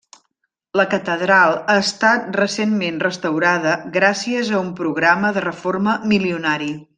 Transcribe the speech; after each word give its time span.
La 0.79 0.85
catedral 0.93 1.51
ha 1.73 1.75
estat 1.81 2.25
recentment 2.41 2.97
restaurada 3.03 3.75
gràcies 3.99 4.51
a 4.53 4.59
un 4.63 4.73
programa 4.81 5.31
de 5.37 5.45
reforma 5.49 5.95
milionari. 6.15 6.73